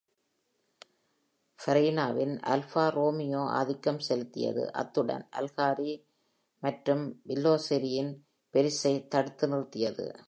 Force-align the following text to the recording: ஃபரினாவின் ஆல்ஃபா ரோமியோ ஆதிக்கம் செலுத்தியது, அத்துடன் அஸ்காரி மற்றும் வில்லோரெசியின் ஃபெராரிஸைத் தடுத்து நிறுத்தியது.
ஃபரினாவின் 1.59 2.39
ஆல்ஃபா 2.41 2.89
ரோமியோ 2.89 3.39
ஆதிக்கம் 3.39 3.99
செலுத்தியது, 3.99 4.65
அத்துடன் 4.71 5.29
அஸ்காரி 5.31 6.05
மற்றும் 6.59 7.21
வில்லோரெசியின் 7.27 8.15
ஃபெராரிஸைத் 8.53 9.07
தடுத்து 9.07 9.47
நிறுத்தியது. 9.47 10.15